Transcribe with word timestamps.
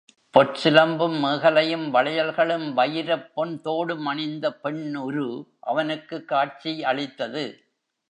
பொற் 0.31 0.59
சிலம்பும், 0.63 1.23
மேகலையும், 1.23 1.89
வளையல்களும், 1.89 2.73
வயிரப் 2.73 3.31
பொன் 3.33 3.61
தோடும் 3.61 4.05
அணிந்த 4.05 4.53
பெண் 4.53 4.97
உரு 4.97 5.47
அவனுக்குக் 5.59 6.27
காட்சி 6.27 6.83
அளித்தது. 6.83 7.63